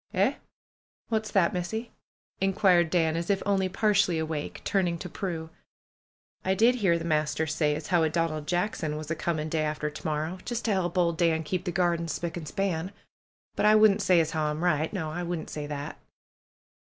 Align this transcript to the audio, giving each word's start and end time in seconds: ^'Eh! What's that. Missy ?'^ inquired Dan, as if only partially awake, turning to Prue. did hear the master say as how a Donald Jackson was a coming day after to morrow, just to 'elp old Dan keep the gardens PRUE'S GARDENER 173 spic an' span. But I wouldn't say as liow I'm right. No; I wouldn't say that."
^'Eh! 0.15 0.37
What's 1.09 1.29
that. 1.29 1.53
Missy 1.53 1.83
?'^ 1.53 1.83
inquired 2.41 2.89
Dan, 2.89 3.15
as 3.15 3.29
if 3.29 3.43
only 3.45 3.69
partially 3.69 4.17
awake, 4.17 4.61
turning 4.63 4.97
to 4.97 5.07
Prue. 5.07 5.51
did 6.43 6.73
hear 6.73 6.97
the 6.97 7.05
master 7.05 7.45
say 7.45 7.75
as 7.75 7.89
how 7.89 8.01
a 8.01 8.09
Donald 8.09 8.47
Jackson 8.47 8.97
was 8.97 9.11
a 9.11 9.15
coming 9.15 9.47
day 9.47 9.61
after 9.61 9.91
to 9.91 10.05
morrow, 10.07 10.39
just 10.43 10.65
to 10.65 10.71
'elp 10.71 10.97
old 10.97 11.19
Dan 11.19 11.43
keep 11.43 11.65
the 11.65 11.71
gardens 11.71 12.17
PRUE'S 12.17 12.31
GARDENER 12.31 12.49
173 12.57 12.63
spic 12.63 12.77
an' 12.81 12.85
span. 12.87 13.01
But 13.55 13.65
I 13.67 13.75
wouldn't 13.75 14.01
say 14.01 14.19
as 14.19 14.31
liow 14.31 14.49
I'm 14.49 14.63
right. 14.63 14.91
No; 14.91 15.11
I 15.11 15.21
wouldn't 15.21 15.51
say 15.51 15.67
that." 15.67 15.99